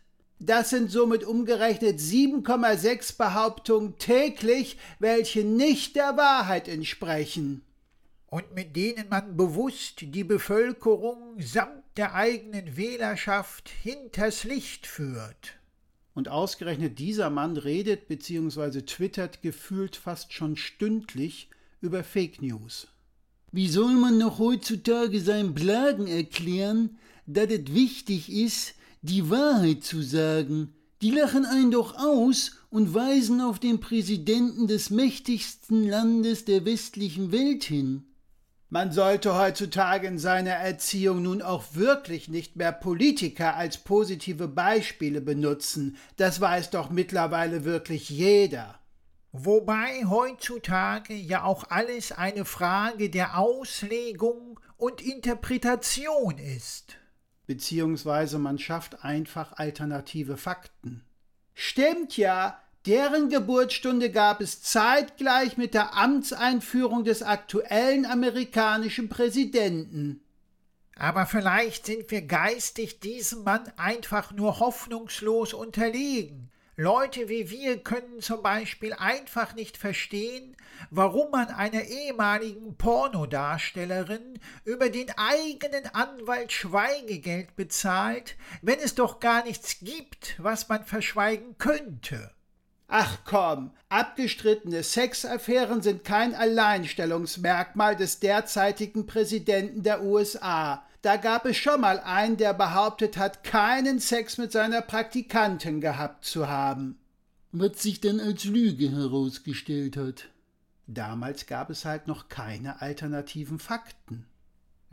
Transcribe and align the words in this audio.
Das 0.45 0.71
sind 0.71 0.91
somit 0.91 1.23
umgerechnet 1.23 2.01
7,6 2.01 3.17
Behauptungen 3.17 3.97
täglich, 3.99 4.77
welche 4.99 5.45
nicht 5.45 5.95
der 5.95 6.17
Wahrheit 6.17 6.67
entsprechen. 6.67 7.63
Und 8.27 8.53
mit 8.53 8.75
denen 8.75 9.09
man 9.09 9.37
bewusst 9.37 10.01
die 10.01 10.25
Bevölkerung 10.25 11.41
samt 11.41 11.85
der 11.97 12.17
eigenen 12.17 12.77
Wählerschaft 12.77 13.69
hinters 13.69 14.43
Licht 14.43 14.89
führt. 14.89 15.61
Und 16.13 16.29
ausgerechnet 16.29 16.99
dieser 16.99 17.31
Mann 17.31 17.57
redet 17.57 18.09
bzw. 18.09 18.83
twittert 18.83 19.43
gefühlt 19.43 19.95
fast 19.95 20.33
schon 20.33 20.57
stündlich 20.57 21.51
über 21.81 22.03
Fake 22.03 22.43
News. 22.43 22.89
Wie 23.53 23.69
soll 23.69 23.93
man 23.93 24.19
noch 24.19 24.41
heutzutage 24.41 25.21
seinen 25.21 25.55
Blagen 25.55 26.09
erklären, 26.09 26.99
dass 27.27 27.51
es 27.51 27.73
wichtig 27.73 28.33
ist, 28.33 28.75
die 29.03 29.29
Wahrheit 29.31 29.83
zu 29.83 30.01
sagen. 30.01 30.75
Die 31.03 31.11
lachen 31.11 31.45
einen 31.45 31.73
doch 31.73 31.99
aus 31.99 32.53
und 32.71 32.95
weisen 32.95 33.41
auf 33.41 33.59
den 33.59 33.81
Präsidenten 33.81 34.69
des 34.69 34.91
mächtigsten 34.91 35.89
Landes 35.89 36.45
der 36.45 36.65
westlichen 36.65 37.33
Welt 37.33 37.65
hin. 37.65 38.05
Man 38.71 38.93
sollte 38.93 39.37
heutzutage 39.37 40.07
in 40.07 40.19
seiner 40.19 40.53
Erziehung 40.53 41.23
nun 41.23 41.43
auch 41.43 41.75
wirklich 41.75 42.29
nicht 42.29 42.57
mehr 42.57 42.73
Politiker 42.73 43.57
als 43.57 43.77
positive 43.77 44.49
Beispiele 44.49 45.21
benutzen. 45.21 45.97
Das 46.17 46.41
weiß 46.41 46.71
doch 46.71 46.89
mittlerweile 46.89 47.65
wirklich 47.65 48.09
jeder. 48.09 48.79
Wobei 49.33 50.07
heutzutage 50.07 51.15
ja 51.15 51.43
auch 51.43 51.65
alles 51.71 52.13
eine 52.13 52.45
Frage 52.45 53.11
der 53.11 53.39
Auslegung 53.39 54.61
und 54.77 55.01
Interpretation 55.01 56.39
ist 56.39 56.97
beziehungsweise 57.47 58.39
man 58.39 58.59
schafft 58.59 59.05
einfach 59.05 59.55
alternative 59.55 60.37
Fakten. 60.37 61.05
Stimmt 61.55 62.17
ja, 62.17 62.61
deren 62.87 63.29
Geburtsstunde 63.29 64.11
gab 64.11 64.41
es 64.41 64.63
zeitgleich 64.63 65.57
mit 65.57 65.75
der 65.75 65.97
Amtseinführung 65.97 67.05
des 67.05 67.23
aktuellen 67.23 68.07
amerikanischen 68.07 69.09
Präsidenten. 69.09 70.23
Aber 70.97 71.27
vielleicht 71.27 71.87
sind 71.87 72.11
wir 72.11 72.23
geistig 72.23 73.01
diesem 73.01 73.45
Mann 73.45 73.73
einfach 73.77 74.31
nur 74.33 74.61
hoffnungslos 74.61 75.55
unterlegen. 75.55 76.52
Leute 76.77 77.29
wie 77.29 77.51
wir 77.51 77.83
können 77.83 78.23
zum 78.23 78.43
Beispiel 78.43 78.95
einfach 78.95 79.55
nicht 79.55 79.77
verstehen, 79.77 80.57
warum 80.91 81.31
man 81.31 81.49
einer 81.49 81.83
ehemaligen 81.83 82.79
Pornodarstellerin 82.79 84.39
über 84.65 84.89
den 84.89 85.11
eigenen 85.19 85.85
Anwalt 85.93 86.51
Schweigegeld 86.51 87.57
bezahlt, 87.57 88.37
wenn 88.63 88.79
es 88.79 88.95
doch 88.95 89.21
gar 89.21 89.45
nichts 89.45 89.81
gibt, 89.81 90.35
was 90.39 90.71
man 90.71 90.87
verschweigen 90.87 91.59
könnte. 91.59 92.31
Ach 92.89 93.19
komm, 93.27 93.73
abgestrittene 93.91 94.83
Sexaffären 94.83 95.83
sind 95.83 96.05
kein 96.05 96.35
Alleinstellungsmerkmal 96.35 97.97
des 97.97 98.19
derzeitigen 98.19 99.07
Präsidenten 99.07 99.83
der 99.83 100.03
USA. 100.03 100.87
Da 101.03 101.17
gab 101.17 101.47
es 101.47 101.57
schon 101.57 101.81
mal 101.81 101.99
einen, 101.99 102.37
der 102.37 102.55
behauptet 102.55 103.17
hat, 103.17 103.43
keinen 103.43 103.99
Sex 103.99 104.39
mit 104.39 104.53
seiner 104.53 104.83
Praktikantin 104.83 105.81
gehabt 105.81 106.25
zu 106.25 106.49
haben. 106.49 106.97
Was 107.51 107.83
sich 107.83 108.01
dann 108.01 108.21
als 108.21 108.45
Lüge 108.45 108.89
herausgestellt 108.89 109.97
hat. 109.97 110.29
Damals 110.87 111.47
gab 111.47 111.71
es 111.71 111.85
halt 111.85 112.07
noch 112.07 112.29
keine 112.29 112.81
alternativen 112.81 113.59
Fakten. 113.59 114.27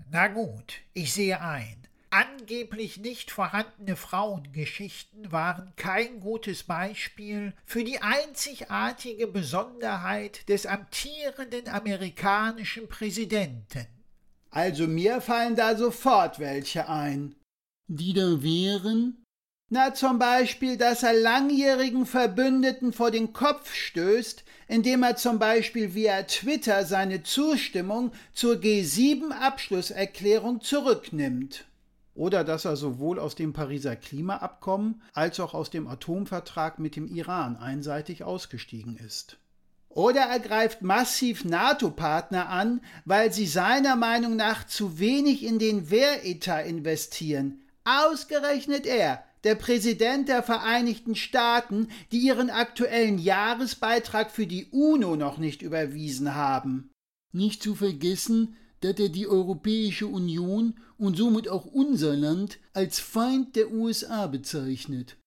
Na 0.10 0.28
gut, 0.28 0.82
ich 0.94 1.14
sehe 1.14 1.42
ein. 1.42 1.88
Angeblich 2.10 2.98
nicht 2.98 3.30
vorhandene 3.30 3.96
Frauengeschichten 3.96 5.32
waren 5.32 5.74
kein 5.76 6.22
gutes 6.22 6.64
Beispiel 6.64 7.54
für 7.66 7.84
die 7.84 8.02
einzigartige 8.02 9.28
Besonderheit 9.28 10.50
des 10.50 10.66
amtierenden 10.66 11.68
amerikanischen 11.68 12.88
Präsidenten. 12.88 13.86
Also 14.52 14.88
mir 14.88 15.22
fallen 15.22 15.56
da 15.56 15.78
sofort 15.78 16.40
welche 16.40 16.90
ein. 16.90 17.36
Die 17.88 18.14
da 18.14 18.42
wären? 18.42 19.24
Na 19.72 19.94
zum 19.94 20.18
Beispiel, 20.18 20.78
dass 20.78 21.04
er 21.04 21.14
langjährigen 21.14 22.08
Verbündeten 22.08 22.92
vor 22.92 23.12
den 23.12 23.34
Kopf 23.34 23.72
stößt, 23.72 24.44
indem 24.68 25.04
er 25.04 25.16
zum 25.16 25.38
Beispiel 25.38 25.94
via 25.94 26.24
Twitter 26.24 26.86
seine 26.86 27.22
Zustimmung 27.22 28.12
zur 28.34 28.56
G7-Abschlusserklärung 28.56 30.62
zurücknimmt. 30.62 31.66
Oder 32.16 32.44
dass 32.44 32.66
er 32.66 32.76
sowohl 32.76 33.20
aus 33.20 33.36
dem 33.36 33.54
Pariser 33.54 33.96
Klimaabkommen 33.96 35.04
als 35.14 35.40
auch 35.40 35.54
aus 35.54 35.70
dem 35.70 35.88
Atomvertrag 35.88 36.80
mit 36.80 36.96
dem 36.96 37.08
Iran 37.08 37.56
einseitig 37.56 38.24
ausgestiegen 38.24 38.98
ist. 38.98 39.38
Oder 39.90 40.22
er 40.22 40.40
greift 40.40 40.82
massiv 40.82 41.44
NATO-Partner 41.46 42.50
an, 42.50 42.82
weil 43.06 43.34
sie 43.34 43.48
seiner 43.48 43.96
Meinung 43.96 44.36
nach 44.36 44.66
zu 44.66 45.00
wenig 45.00 45.44
in 45.44 45.58
den 45.60 45.90
Wehretat 45.90 46.68
investieren. 46.68 47.68
Ausgerechnet 47.84 48.86
er, 48.86 49.24
der 49.44 49.56
Präsident 49.56 50.28
der 50.28 50.44
Vereinigten 50.44 51.16
Staaten, 51.16 51.88
die 52.12 52.20
ihren 52.20 52.50
aktuellen 52.50 53.18
Jahresbeitrag 53.18 54.32
für 54.32 54.46
die 54.46 54.68
UNO 54.72 55.16
noch 55.16 55.38
nicht 55.38 55.62
überwiesen 55.62 56.36
haben. 56.36 56.92
Nicht 57.32 57.64
zu 57.64 57.76
vergessen, 57.76 58.56
dass 58.82 59.00
er 59.00 59.10
die 59.10 59.28
Europäische 59.28 60.08
Union 60.08 60.80
und 60.98 61.18
somit 61.18 61.48
auch 61.48 61.66
unser 61.66 62.16
Land 62.16 62.60
als 62.74 63.00
Feind 63.00 63.56
der 63.56 63.72
USA 63.72 64.28
bezeichnet. 64.28 65.18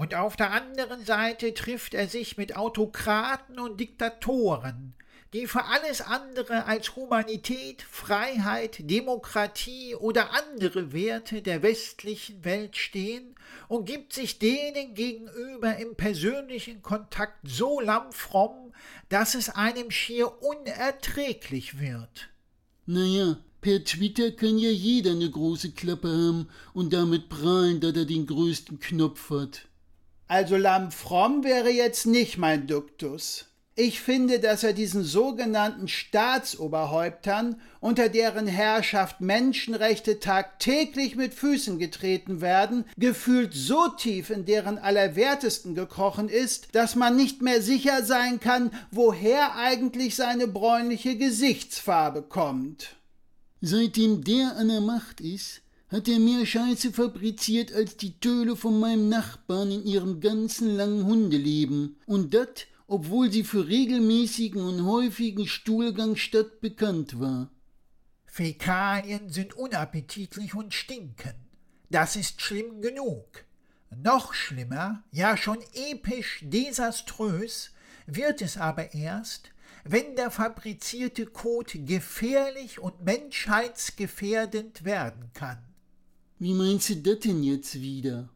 Und 0.00 0.14
auf 0.14 0.34
der 0.34 0.50
anderen 0.50 1.04
Seite 1.04 1.52
trifft 1.52 1.92
er 1.92 2.08
sich 2.08 2.38
mit 2.38 2.56
Autokraten 2.56 3.58
und 3.58 3.78
Diktatoren, 3.78 4.94
die 5.34 5.46
für 5.46 5.66
alles 5.66 6.00
andere 6.00 6.64
als 6.64 6.96
Humanität, 6.96 7.82
Freiheit, 7.82 8.78
Demokratie 8.80 9.94
oder 9.94 10.30
andere 10.32 10.94
Werte 10.94 11.42
der 11.42 11.62
westlichen 11.62 12.42
Welt 12.46 12.78
stehen 12.78 13.34
und 13.68 13.84
gibt 13.84 14.14
sich 14.14 14.38
denen 14.38 14.94
gegenüber 14.94 15.76
im 15.76 15.94
persönlichen 15.96 16.80
Kontakt 16.80 17.36
so 17.46 17.78
lammfromm, 17.78 18.72
dass 19.10 19.34
es 19.34 19.50
einem 19.50 19.90
schier 19.90 20.32
unerträglich 20.42 21.78
wird. 21.78 22.30
Naja, 22.86 23.36
per 23.60 23.84
Twitter 23.84 24.30
kann 24.30 24.56
ja 24.56 24.70
jeder 24.70 25.10
eine 25.10 25.28
große 25.28 25.72
Klappe 25.72 26.08
haben 26.08 26.48
und 26.72 26.94
damit 26.94 27.28
prahlen, 27.28 27.80
dass 27.80 27.94
er 27.94 28.06
den 28.06 28.26
größten 28.26 28.80
Knopf 28.80 29.28
hat. 29.28 29.66
Also 30.30 30.56
Lamm 30.56 30.92
wäre 31.42 31.70
jetzt 31.70 32.06
nicht 32.06 32.38
mein 32.38 32.68
Duktus. 32.68 33.46
Ich 33.74 34.00
finde, 34.00 34.38
dass 34.38 34.62
er 34.62 34.72
diesen 34.72 35.02
sogenannten 35.02 35.88
Staatsoberhäuptern, 35.88 37.60
unter 37.80 38.08
deren 38.08 38.46
Herrschaft 38.46 39.20
Menschenrechte 39.20 40.20
tagtäglich 40.20 41.16
mit 41.16 41.34
Füßen 41.34 41.80
getreten 41.80 42.40
werden, 42.40 42.84
gefühlt 42.96 43.54
so 43.54 43.88
tief 43.88 44.30
in 44.30 44.44
deren 44.44 44.78
Allerwertesten 44.78 45.74
gekrochen 45.74 46.28
ist, 46.28 46.76
dass 46.76 46.94
man 46.94 47.16
nicht 47.16 47.42
mehr 47.42 47.60
sicher 47.60 48.04
sein 48.04 48.38
kann, 48.38 48.70
woher 48.92 49.56
eigentlich 49.56 50.14
seine 50.14 50.46
bräunliche 50.46 51.16
Gesichtsfarbe 51.16 52.22
kommt. 52.22 52.94
Seitdem 53.62 54.22
der 54.22 54.56
an 54.56 54.68
der 54.68 54.80
Macht 54.80 55.20
ist, 55.20 55.60
hat 55.90 56.06
er 56.08 56.20
mehr 56.20 56.46
Scheiße 56.46 56.92
fabriziert 56.92 57.72
als 57.72 57.96
die 57.96 58.18
Töle 58.20 58.54
von 58.54 58.78
meinem 58.78 59.08
Nachbarn 59.08 59.72
in 59.72 59.84
ihrem 59.84 60.20
ganzen 60.20 60.76
langen 60.76 61.04
Hundeleben. 61.04 61.96
Und 62.06 62.32
das, 62.32 62.66
obwohl 62.86 63.30
sie 63.30 63.44
für 63.44 63.66
regelmäßigen 63.66 64.62
und 64.62 64.84
häufigen 64.84 65.48
Stuhlgang 65.48 66.16
statt 66.16 66.60
bekannt 66.60 67.18
war. 67.18 67.50
Fäkalien 68.26 69.30
sind 69.30 69.54
unappetitlich 69.54 70.54
und 70.54 70.72
stinken. 70.74 71.34
Das 71.90 72.14
ist 72.14 72.40
schlimm 72.40 72.80
genug. 72.80 73.44
Noch 73.90 74.32
schlimmer, 74.34 75.02
ja 75.10 75.36
schon 75.36 75.58
episch 75.74 76.44
desaströs, 76.44 77.72
wird 78.06 78.40
es 78.40 78.56
aber 78.56 78.94
erst, 78.94 79.50
wenn 79.82 80.14
der 80.14 80.30
fabrizierte 80.30 81.26
Kot 81.26 81.72
gefährlich 81.74 82.78
und 82.78 83.02
menschheitsgefährdend 83.02 84.84
werden 84.84 85.30
kann. 85.34 85.69
Wie 86.40 86.54
meinst 86.54 86.88
du 86.88 86.96
das 86.96 87.18
denn 87.18 87.42
jetzt 87.42 87.74
wieder? 87.82 88.30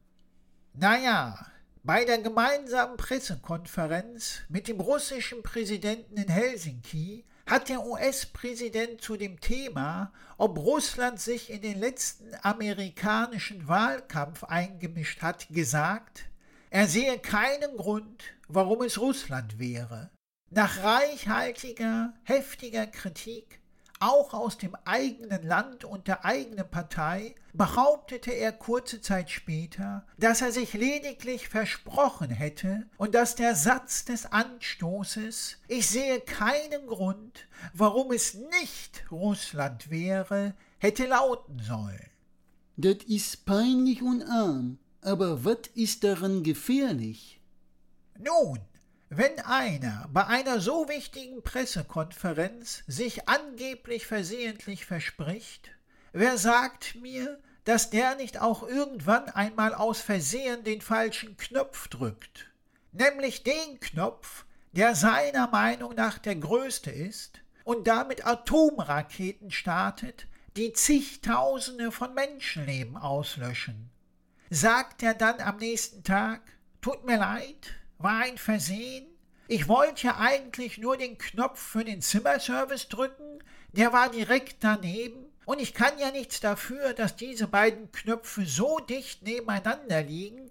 Naja, 0.74 1.46
Bei 1.82 2.04
der 2.06 2.18
gemeinsamen 2.18 2.98
Pressekonferenz 2.98 4.40
mit 4.48 4.68
dem 4.68 4.80
russischen 4.80 5.42
Präsidenten 5.42 6.16
in 6.16 6.28
Helsinki 6.28 7.24
hat 7.46 7.70
der 7.70 7.84
US-Präsident 7.84 9.02
zu 9.02 9.16
dem 9.16 9.40
Thema, 9.40 10.12
ob 10.38 10.58
Russland 10.58 11.18
sich 11.20 11.50
in 11.50 11.60
den 11.60 11.78
letzten 11.78 12.30
amerikanischen 12.42 13.68
Wahlkampf 13.68 14.44
eingemischt 14.44 15.22
hat, 15.22 15.48
gesagt, 15.48 16.24
er 16.70 16.86
sehe 16.86 17.18
keinen 17.18 17.76
Grund, 17.76 18.24
warum 18.48 18.82
es 18.82 18.98
Russland 18.98 19.58
wäre. 19.58 20.10
Nach 20.50 20.82
reichhaltiger, 20.82 22.14
heftiger 22.22 22.86
Kritik 22.86 23.60
auch 24.04 24.34
aus 24.34 24.58
dem 24.58 24.74
eigenen 24.84 25.46
Land 25.46 25.84
und 25.84 26.08
der 26.08 26.24
eigenen 26.24 26.68
Partei, 26.70 27.34
behauptete 27.54 28.32
er 28.32 28.52
kurze 28.52 29.00
Zeit 29.00 29.30
später, 29.30 30.04
dass 30.18 30.42
er 30.42 30.52
sich 30.52 30.74
lediglich 30.74 31.48
versprochen 31.48 32.30
hätte 32.30 32.86
und 32.98 33.14
dass 33.14 33.34
der 33.34 33.54
Satz 33.54 34.04
des 34.04 34.26
Anstoßes 34.26 35.58
Ich 35.68 35.88
sehe 35.88 36.20
keinen 36.20 36.86
Grund, 36.86 37.48
warum 37.72 38.12
es 38.12 38.34
nicht 38.34 39.04
Russland 39.10 39.90
wäre, 39.90 40.54
hätte 40.78 41.06
lauten 41.06 41.60
sollen. 41.60 42.10
Das 42.76 42.96
ist 43.06 43.46
peinlich 43.46 44.02
und 44.02 44.22
arm, 44.24 44.78
aber 45.00 45.44
was 45.44 45.68
ist 45.74 46.04
daran 46.04 46.42
gefährlich? 46.42 47.40
Nun, 48.18 48.58
wenn 49.08 49.38
einer 49.40 50.08
bei 50.12 50.26
einer 50.26 50.60
so 50.60 50.88
wichtigen 50.88 51.42
Pressekonferenz 51.42 52.82
sich 52.86 53.28
angeblich 53.28 54.06
versehentlich 54.06 54.86
verspricht, 54.86 55.70
wer 56.12 56.38
sagt 56.38 56.96
mir, 56.96 57.38
dass 57.64 57.90
der 57.90 58.16
nicht 58.16 58.40
auch 58.40 58.66
irgendwann 58.66 59.28
einmal 59.28 59.74
aus 59.74 60.00
Versehen 60.00 60.64
den 60.64 60.80
falschen 60.80 61.36
Knopf 61.36 61.88
drückt? 61.88 62.50
Nämlich 62.92 63.42
den 63.42 63.80
Knopf, 63.80 64.44
der 64.72 64.94
seiner 64.94 65.48
Meinung 65.48 65.94
nach 65.94 66.18
der 66.18 66.36
größte 66.36 66.90
ist 66.90 67.40
und 67.64 67.86
damit 67.86 68.26
Atomraketen 68.26 69.50
startet, 69.50 70.26
die 70.56 70.72
zigtausende 70.72 71.90
von 71.90 72.14
Menschenleben 72.14 72.96
auslöschen. 72.96 73.90
Sagt 74.50 75.02
er 75.02 75.14
dann 75.14 75.40
am 75.40 75.56
nächsten 75.56 76.04
Tag, 76.04 76.42
tut 76.80 77.04
mir 77.04 77.16
leid, 77.16 77.74
war 77.98 78.22
ein 78.22 78.38
Versehen. 78.38 79.06
Ich 79.48 79.68
wollte 79.68 80.06
ja 80.06 80.16
eigentlich 80.18 80.78
nur 80.78 80.96
den 80.96 81.18
Knopf 81.18 81.60
für 81.60 81.84
den 81.84 82.00
Zimmerservice 82.00 82.88
drücken, 82.88 83.42
der 83.72 83.92
war 83.92 84.08
direkt 84.08 84.56
daneben, 84.60 85.26
und 85.44 85.60
ich 85.60 85.74
kann 85.74 85.98
ja 85.98 86.10
nichts 86.10 86.40
dafür, 86.40 86.94
dass 86.94 87.16
diese 87.16 87.46
beiden 87.46 87.92
Knöpfe 87.92 88.46
so 88.46 88.78
dicht 88.78 89.22
nebeneinander 89.22 90.02
liegen. 90.02 90.50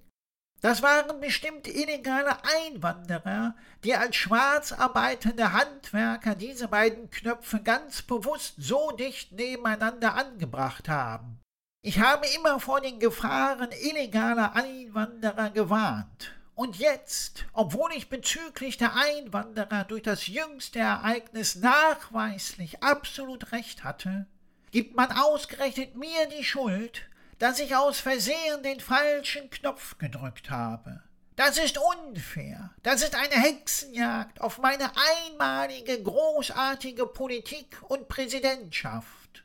Das 0.62 0.82
waren 0.82 1.20
bestimmt 1.20 1.68
illegale 1.68 2.38
Einwanderer, 2.46 3.56
die 3.84 3.96
als 3.96 4.16
schwarz 4.16 4.72
arbeitende 4.72 5.52
Handwerker 5.52 6.36
diese 6.36 6.70
beiden 6.70 7.10
Knöpfe 7.10 7.62
ganz 7.62 8.02
bewusst 8.02 8.56
so 8.60 8.92
dicht 8.92 9.34
nebeneinander 9.34 10.14
angebracht 10.14 10.88
haben. 10.88 11.42
Ich 11.82 12.00
habe 12.00 12.26
immer 12.38 12.62
vor 12.62 12.80
den 12.80 13.00
Gefahren 13.00 13.72
illegaler 13.72 14.56
Einwanderer 14.56 15.50
gewarnt. 15.50 16.34
Und 16.56 16.78
jetzt, 16.78 17.46
obwohl 17.54 17.92
ich 17.94 18.10
bezüglich 18.10 18.78
der 18.78 18.96
Einwanderer 18.96 19.86
durch 19.86 20.04
das 20.04 20.28
jüngste 20.28 20.80
Ereignis 20.80 21.56
nachweislich 21.56 22.84
absolut 22.84 23.52
recht 23.52 23.84
hatte, 23.84 24.28
gibt 24.72 24.96
man 24.96 25.12
ausgerechnet 25.12 25.96
mir 25.96 26.28
die 26.38 26.44
Schuld, 26.44 27.10
dass 27.40 27.60
ich 27.60 27.76
aus 27.76 28.00
Versehen 28.00 28.62
den 28.64 28.80
falschen 28.80 29.50
Knopf 29.50 29.98
gedrückt 29.98 30.52
habe. 30.52 31.02
Das 31.36 31.58
ist 31.58 31.80
unfair. 31.80 32.72
Das 32.84 33.02
ist 33.02 33.16
eine 33.16 33.34
Hexenjagd 33.34 34.40
auf 34.40 34.60
meine 34.60 34.92
einmalige 35.26 36.02
großartige 36.02 37.08
Politik 37.08 37.82
und 37.88 38.08
Präsidentschaft. 38.08 39.44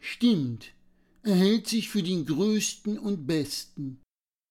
Stimmt. 0.00 0.72
Er 1.22 1.36
hält 1.36 1.68
sich 1.68 1.88
für 1.88 2.02
den 2.02 2.26
Größten 2.26 2.98
und 2.98 3.26
Besten. 3.26 4.00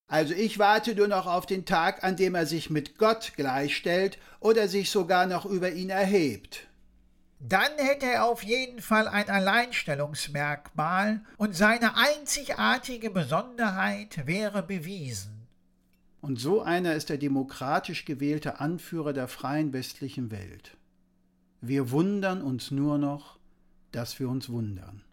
Also 0.10 0.34
ich 0.34 0.58
warte 0.58 0.96
nur 0.96 1.08
noch 1.08 1.28
auf 1.28 1.46
den 1.46 1.66
Tag, 1.66 2.04
an 2.04 2.16
dem 2.16 2.34
er 2.34 2.48
sich 2.48 2.72
mit 2.72 2.98
Gott 2.98 3.34
gleichstellt 3.36 4.18
oder 4.40 4.68
sich 4.68 4.90
sogar 4.90 5.28
noch 5.28 5.46
über 5.46 5.72
ihn 5.72 5.92
erhebt. 5.92 6.68
Dann 7.40 7.72
hätte 7.78 8.08
er 8.08 8.26
auf 8.26 8.44
jeden 8.44 8.82
Fall 8.82 9.08
ein 9.08 9.30
Alleinstellungsmerkmal 9.30 11.22
und 11.38 11.56
seine 11.56 11.96
einzigartige 11.96 13.12
Besonderheit 13.12 14.26
wäre 14.26 14.64
bewiesen. 14.64 15.48
Und 16.22 16.40
so 16.40 16.62
einer 16.62 16.96
ist 16.96 17.10
der 17.10 17.18
demokratisch 17.18 18.04
gewählte 18.04 18.60
Anführer 18.60 19.14
der 19.14 19.28
freien 19.28 19.74
westlichen 19.74 20.32
Welt. 20.32 20.76
Wir 21.62 21.92
wundern 21.92 22.42
uns 22.42 22.72
nur 22.72 22.98
noch, 22.98 23.38
dass 23.92 24.20
wir 24.20 24.28
uns 24.28 24.50
wundern. 24.50 25.04